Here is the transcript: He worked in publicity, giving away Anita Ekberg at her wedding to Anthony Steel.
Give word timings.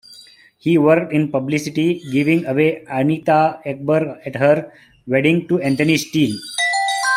He 0.57 0.79
worked 0.79 1.13
in 1.13 1.31
publicity, 1.31 2.01
giving 2.11 2.43
away 2.47 2.83
Anita 2.89 3.59
Ekberg 3.63 4.19
at 4.25 4.35
her 4.37 4.73
wedding 5.05 5.47
to 5.47 5.61
Anthony 5.61 5.97
Steel. 5.97 6.35